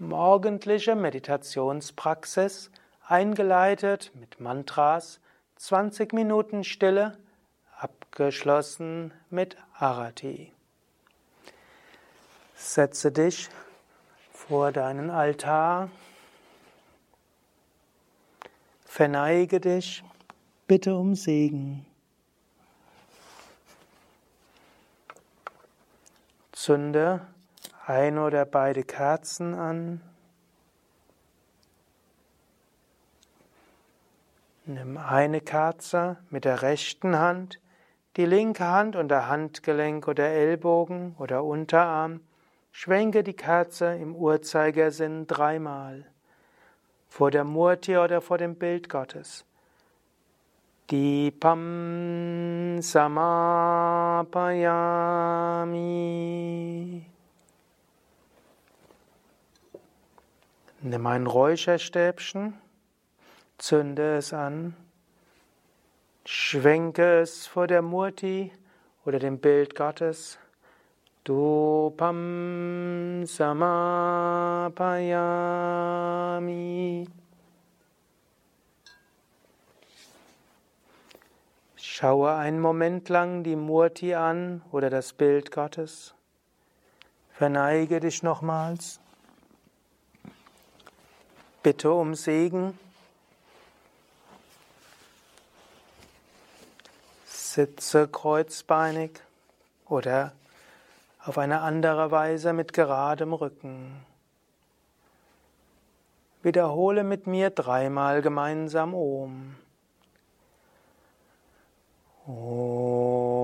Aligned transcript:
morgendliche 0.00 0.96
Meditationspraxis, 0.96 2.70
eingeleitet 3.06 4.12
mit 4.14 4.40
Mantras, 4.40 5.20
20 5.56 6.12
Minuten 6.14 6.64
Stille, 6.64 7.18
abgeschlossen 7.76 9.12
mit 9.28 9.56
Arati. 9.74 10.52
Setze 12.54 13.12
dich 13.12 13.48
vor 14.32 14.72
deinen 14.72 15.10
Altar, 15.10 15.90
verneige 18.84 19.60
dich, 19.60 20.02
bitte 20.66 20.94
um 20.94 21.14
Segen. 21.14 21.84
Zünde 26.52 27.26
ein 27.90 28.18
oder 28.18 28.44
beide 28.44 28.84
Kerzen 28.84 29.54
an. 29.54 30.00
Nimm 34.64 34.96
eine 34.96 35.40
Kerze 35.40 36.18
mit 36.30 36.44
der 36.44 36.62
rechten 36.62 37.18
Hand, 37.18 37.58
die 38.16 38.26
linke 38.26 38.64
Hand 38.64 38.94
unter 38.94 39.26
Handgelenk 39.26 40.06
oder 40.06 40.28
Ellbogen 40.28 41.16
oder 41.18 41.42
Unterarm. 41.42 42.20
Schwenke 42.70 43.24
die 43.24 43.34
Kerze 43.34 43.96
im 43.96 44.14
Uhrzeigersinn 44.14 45.26
dreimal 45.26 46.06
vor 47.08 47.30
der 47.32 47.44
Murti 47.44 47.98
oder 47.98 48.20
vor 48.20 48.38
dem 48.38 48.54
Bild 48.54 48.88
Gottes. 48.88 49.44
Dipam 50.90 52.80
samapayami. 52.80 54.30
Nimm 60.82 61.06
ein 61.06 61.26
Räucherstäbchen, 61.26 62.54
zünde 63.58 64.16
es 64.16 64.32
an, 64.32 64.74
schwenke 66.24 67.20
es 67.20 67.46
vor 67.46 67.66
der 67.66 67.82
Murti 67.82 68.50
oder 69.04 69.18
dem 69.18 69.40
Bild 69.40 69.74
Gottes. 69.74 70.38
Dupam 71.24 73.26
samapayami. 73.26 74.70
Schaue 81.76 82.32
einen 82.32 82.58
Moment 82.58 83.10
lang 83.10 83.42
die 83.42 83.56
Murti 83.56 84.14
an 84.14 84.62
oder 84.72 84.88
das 84.88 85.12
Bild 85.12 85.52
Gottes. 85.52 86.14
Verneige 87.32 88.00
dich 88.00 88.22
nochmals. 88.22 88.98
Bitte 91.62 91.92
um 91.92 92.14
Segen. 92.14 92.78
Sitze 97.26 98.08
kreuzbeinig 98.08 99.10
oder 99.86 100.32
auf 101.24 101.36
eine 101.36 101.60
andere 101.60 102.10
Weise 102.10 102.52
mit 102.54 102.72
geradem 102.72 103.34
Rücken. 103.34 104.04
Wiederhole 106.42 107.04
mit 107.04 107.26
mir 107.26 107.50
dreimal 107.50 108.22
gemeinsam 108.22 108.94
Om. 108.94 109.56
Om 112.26 113.39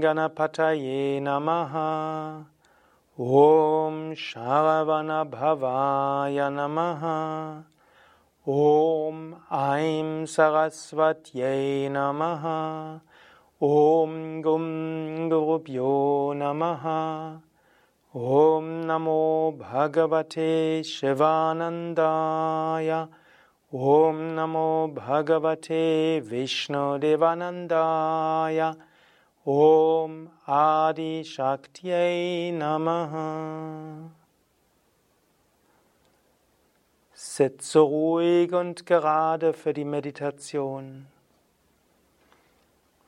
Ganapataye 0.00 1.20
Namaha. 1.20 2.44
Om 3.18 4.14
Sharavana 4.14 5.24
Bhavaya 5.30 6.48
Namaha. 6.50 7.64
Om 8.46 9.36
Aim 9.50 10.26
Sarasvatye 10.26 11.90
Namaha. 11.90 13.00
Om 13.60 14.42
Gum 14.42 15.28
Gurubhyo 15.28 16.34
Namaha. 16.34 17.40
Om 18.14 18.84
Namo 18.84 19.52
Bhagavate 19.58 20.82
Shivanandaya. 20.82 23.08
Om 23.72 24.34
Namo 24.34 24.88
Bhagavate 24.94 26.20
Vishnu 26.22 26.98
Devanandaya 26.98 28.76
Om 29.46 30.28
Adi 30.46 31.24
Shaktiye 31.24 32.52
Namaha. 32.52 34.10
Sitze 37.14 37.78
ruhig 37.78 38.52
und 38.52 38.84
gerade 38.84 39.54
für 39.54 39.72
die 39.72 39.86
Meditation. 39.86 41.06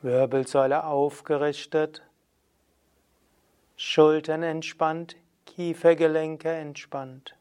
Wirbelsäule 0.00 0.84
aufgerichtet, 0.84 2.00
Schultern 3.76 4.42
entspannt, 4.42 5.16
Kiefergelenke 5.44 6.50
entspannt. 6.50 7.36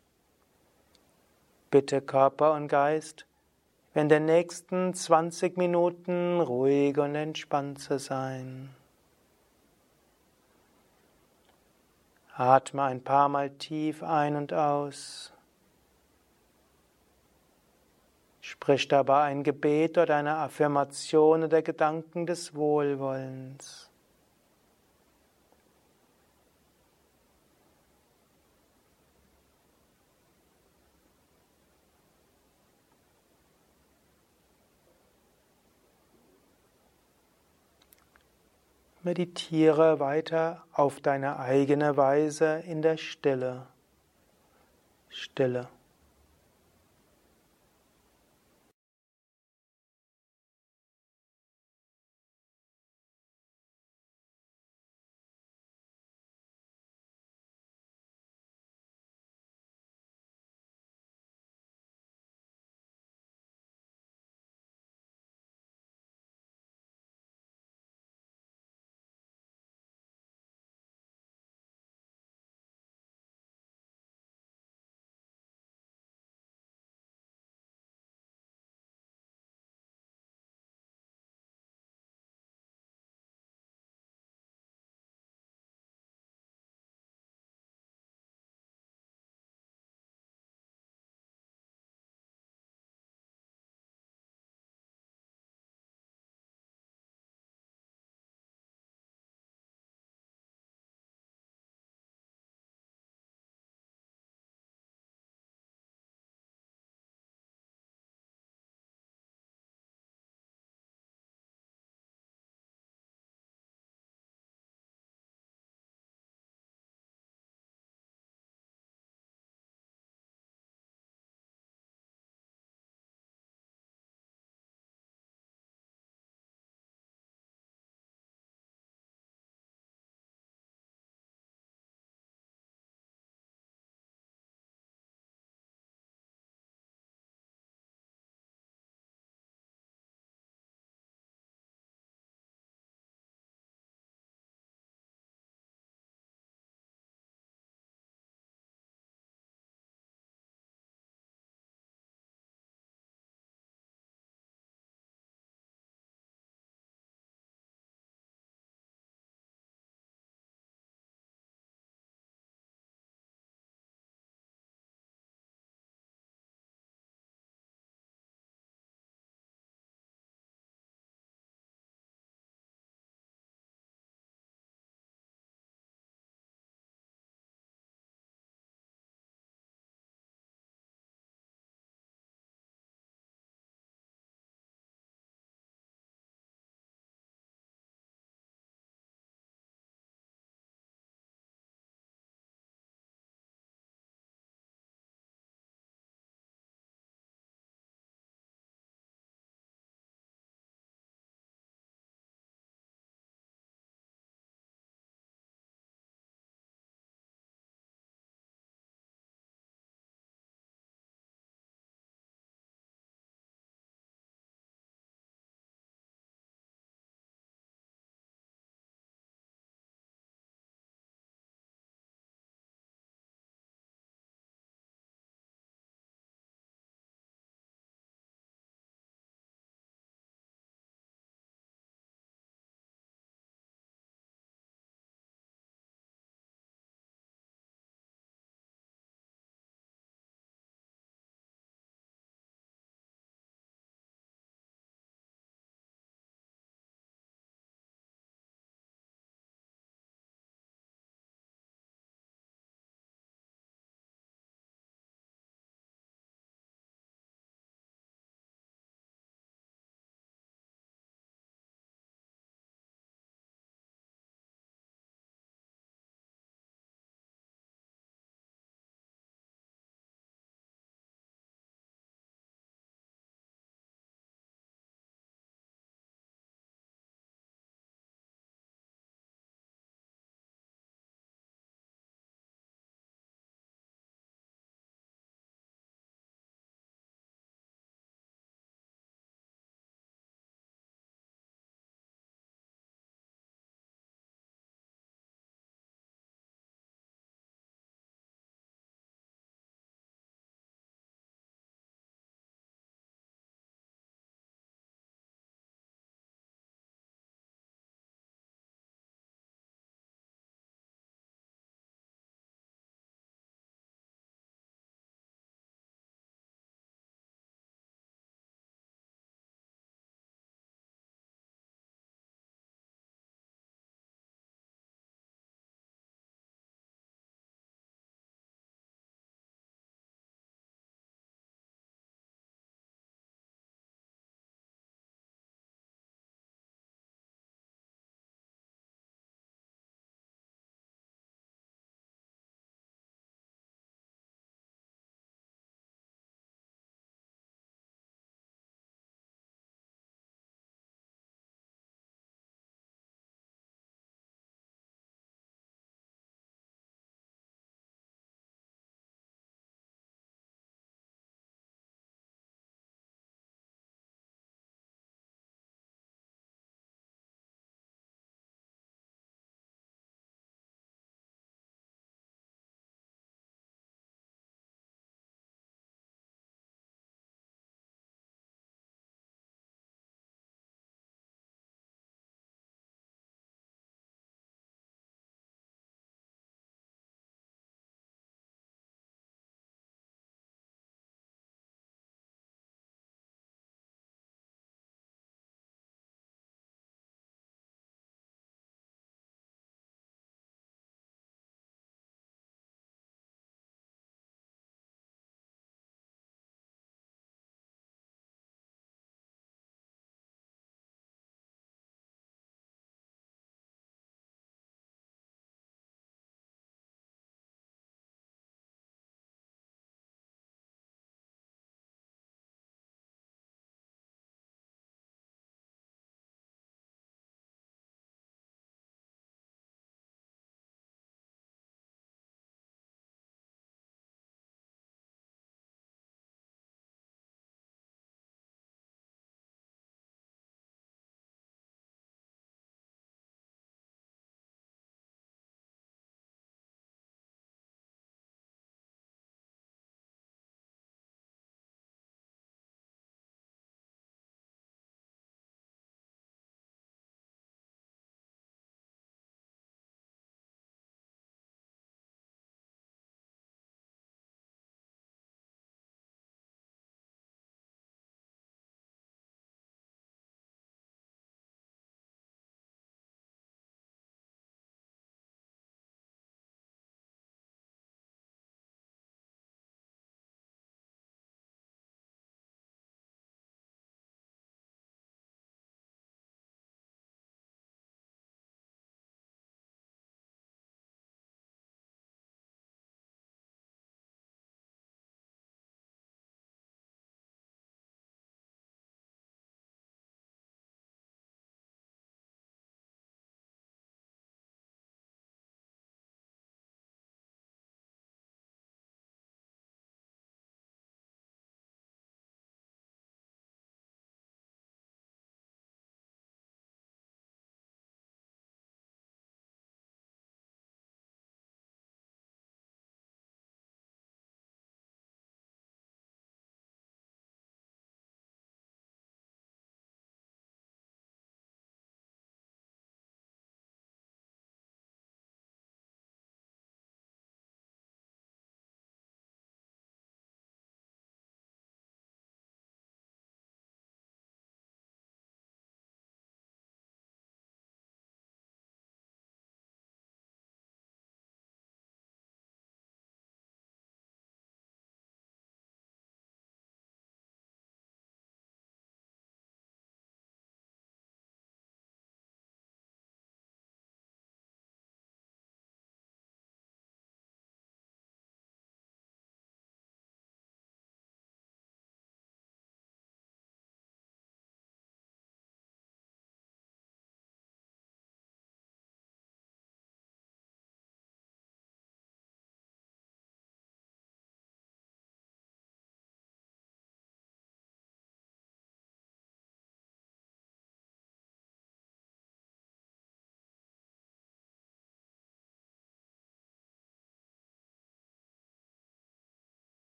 Bitte 1.70 2.02
Körper 2.02 2.56
und 2.56 2.68
Geist, 2.68 3.26
in 3.94 4.10
den 4.10 4.26
nächsten 4.26 4.94
20 4.94 5.56
Minuten 5.56 6.42
ruhig 6.42 6.98
und 6.98 7.16
entspannt 7.16 7.80
zu 7.80 7.98
sein. 7.98 8.76
Atme 12.36 12.84
ein 12.84 13.04
paar 13.04 13.30
Mal 13.30 13.50
tief 13.52 14.04
ein 14.04 14.36
und 14.36 14.54
aus. 14.54 15.34
Sprich 18.40 18.88
dabei 18.88 19.24
ein 19.24 19.44
Gebet 19.44 19.98
oder 19.98 20.16
eine 20.16 20.38
Affirmation 20.38 21.44
oder 21.44 21.62
Gedanken 21.62 22.26
des 22.26 22.56
Wohlwollens. 22.56 23.91
Meditiere 39.04 40.00
weiter 40.00 40.64
auf 40.74 41.00
deine 41.00 41.40
eigene 41.40 41.98
Weise 41.98 42.64
in 42.68 42.84
der 42.84 42.98
Stille. 42.98 43.66
Stille. 45.10 45.68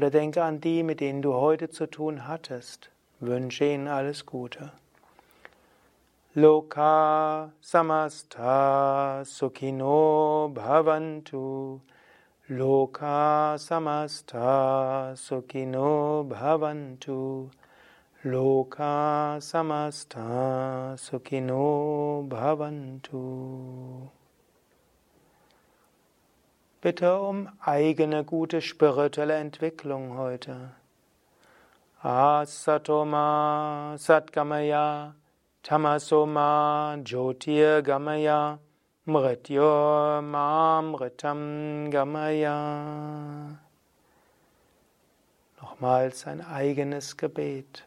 Oder 0.00 0.08
denke 0.08 0.42
an 0.42 0.62
die, 0.62 0.82
mit 0.82 1.00
denen 1.00 1.20
du 1.20 1.34
heute 1.34 1.68
zu 1.68 1.86
tun 1.86 2.26
hattest, 2.26 2.90
wünsche 3.18 3.66
ihnen 3.66 3.86
alles 3.86 4.24
Gute. 4.24 4.72
Loka 6.32 7.52
samasta 7.60 9.22
sukhino 9.26 10.52
bhavantu. 10.54 11.80
Loka 12.48 13.58
samasta 13.58 15.14
sukhino 15.14 16.24
bhavantu. 16.26 17.50
Loka 18.24 19.36
samasta 19.38 20.96
sukhino 20.96 22.24
bhavantu. 22.26 24.08
Bitte 26.82 27.20
um 27.20 27.46
eigene 27.60 28.24
gute 28.24 28.62
spirituelle 28.62 29.34
Entwicklung 29.34 30.16
heute. 30.16 30.70
Asatoma 32.02 33.96
Satgamaya 33.98 35.14
Tamasoma 35.62 36.96
Jyotir 37.04 37.82
Gamaya 37.82 38.58
Mrityo 39.06 40.22
Mamritam 40.22 41.90
Gamaya. 41.90 43.58
Nochmals 45.60 46.26
ein 46.26 46.40
eigenes 46.40 47.18
Gebet. 47.18 47.84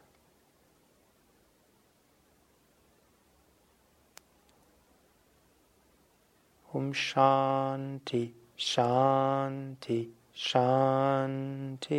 Um 6.72 6.94
Shanti, 6.94 8.32
Shanti, 8.56 10.08
Shanti. 10.36 11.98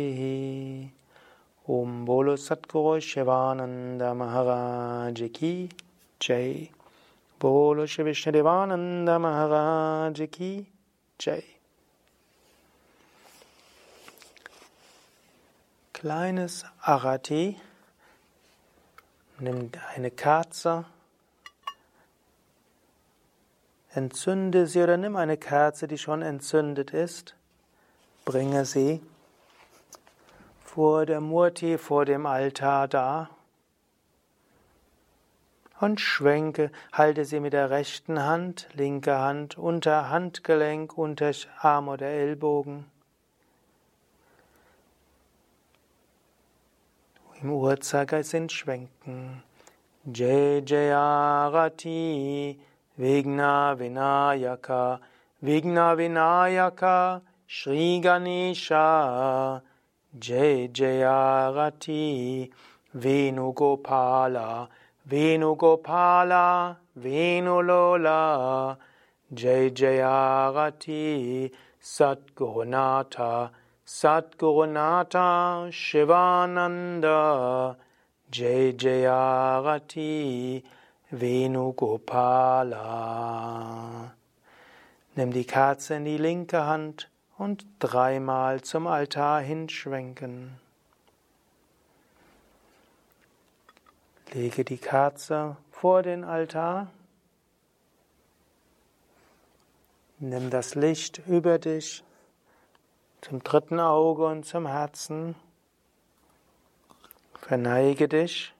Om 1.68 2.04
Bolo 2.04 2.36
Satguru 2.36 3.00
Shivananda 3.00 4.14
Maharaj 4.16 5.32
Ki 5.32 5.68
Jai. 6.18 6.70
Bolo 7.38 7.84
Shri 7.84 8.04
Vishnadevananda 8.04 9.20
Maharaj 9.20 10.30
Ki 10.30 10.66
Jai. 11.18 11.44
Kleines 15.92 16.64
Arati. 16.82 17.56
Nimm 19.40 19.70
eine 19.94 20.10
Kerze. 20.10 20.86
Entzünde 23.96 24.66
sie 24.66 24.82
oder 24.82 24.96
nimm 24.98 25.16
eine 25.16 25.36
Kerze, 25.38 25.88
die 25.88 25.98
schon 25.98 26.20
entzündet 26.20 26.90
ist. 26.92 27.34
Bringe 28.24 28.64
sie 28.64 29.00
vor 30.64 31.06
der 31.06 31.20
Murti, 31.20 31.78
vor 31.78 32.04
dem 32.04 32.26
Altar 32.26 32.88
da 32.88 33.30
und 35.80 36.00
schwenke, 36.00 36.70
halte 36.92 37.24
sie 37.24 37.40
mit 37.40 37.52
der 37.52 37.70
rechten 37.70 38.22
Hand, 38.22 38.68
linke 38.74 39.18
Hand 39.18 39.58
unter 39.58 40.10
Handgelenk, 40.10 40.96
unter 40.96 41.32
Arm 41.60 41.88
oder 41.88 42.06
Ellbogen. 42.06 42.86
Im 47.42 47.52
Uhrzeigersinn 47.52 48.48
schwenken. 48.48 49.42
Jai 50.04 50.62
Jayarati 50.64 52.58
Vigna 52.98 53.76
Vinayaka 53.76 54.98
Vigna 55.44 55.94
Vinayaka 55.94 57.20
Shri 57.46 58.00
Ganesha. 58.00 59.62
Jai 60.18 60.68
Jayarati 60.72 62.48
Venugopala 62.96 64.66
Venugopala 65.06 66.76
Venulola 66.98 68.78
Jai 69.34 69.70
Jayarati 69.70 71.50
Satgurunata 71.82 73.50
Satgurunata 73.86 75.70
Shivananda. 75.70 77.76
Jai 78.30 78.72
Jayarati 78.72 80.62
Venugopala 81.20 82.76
Nimm 85.16 85.32
die 85.32 85.46
Kerze 85.46 85.94
in 85.94 86.04
die 86.04 86.18
linke 86.18 86.66
Hand 86.66 87.08
und 87.38 87.64
dreimal 87.78 88.60
zum 88.60 88.86
Altar 88.86 89.40
hinschwenken. 89.40 90.58
Lege 94.32 94.62
die 94.62 94.76
Kerze 94.76 95.56
vor 95.70 96.02
den 96.02 96.22
Altar. 96.22 96.88
Nimm 100.18 100.50
das 100.50 100.74
Licht 100.74 101.22
über 101.26 101.58
dich 101.58 102.04
zum 103.22 103.42
dritten 103.42 103.80
Auge 103.80 104.26
und 104.26 104.44
zum 104.44 104.66
Herzen. 104.66 105.34
Verneige 107.40 108.06
dich 108.06 108.52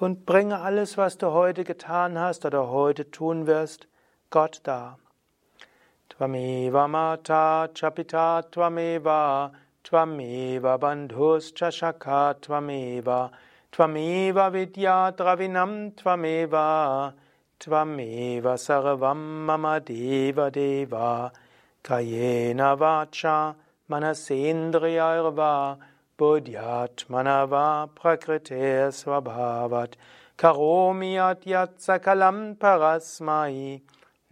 und 0.00 0.24
bringe 0.24 0.60
alles, 0.60 0.96
was 0.96 1.18
du 1.18 1.30
heute 1.30 1.62
getan 1.64 2.18
hast 2.18 2.44
oder 2.46 2.68
heute 2.68 3.10
tun 3.10 3.46
wirst, 3.46 3.86
Gott 4.30 4.60
dar. 4.64 4.98
Tvameva 6.20 6.88
mata 6.88 7.68
chapita 7.72 8.42
tvameva 8.50 9.52
Tvameva 9.82 10.76
bandhuscha 10.78 11.70
shakha 11.70 12.34
tvameva 12.34 13.30
Tvameva 13.72 14.50
vidya 14.52 15.12
dravinam 15.12 15.96
tvameva 15.96 17.14
Tvameva 17.58 18.58
sarvam 18.58 19.46
mama 19.46 19.80
deva 19.80 20.50
deva 20.50 21.32
Kayena 21.82 22.76
vacha 22.76 23.54
manasendriyarva 23.88 25.78
buddhyatmanava 26.20 27.88
prakrite 27.96 28.92
svabhavat 28.98 29.92
karomi 30.36 31.12
adyat 31.28 31.72
sakalam 31.86 32.38
parasmai 32.60 33.80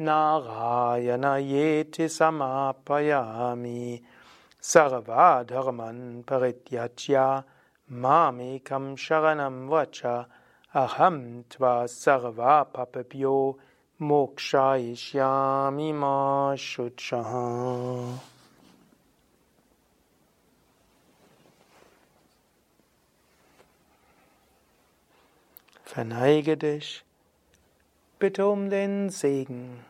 narayana 0.06 1.34
yeti 1.52 2.06
samapayami 2.16 4.02
sarvadharman 4.60 6.24
parityajya 6.28 7.26
mamekam 8.04 8.84
sharanam 9.04 9.58
vacha 9.72 10.16
aham 10.74 11.44
tva 11.48 11.74
sarvapapabhyo 11.88 13.56
mokshayishyami 14.08 15.94
ma 15.94 16.54
shuchaha. 16.54 18.37
Verneige 25.98 26.56
dich, 26.56 27.04
bitte 28.20 28.46
um 28.46 28.70
den 28.70 29.10
Segen. 29.10 29.84